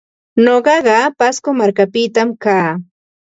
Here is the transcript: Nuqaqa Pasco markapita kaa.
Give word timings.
Nuqaqa 0.43 0.95
Pasco 1.19 1.49
markapita 1.59 2.21
kaa. 2.43 2.69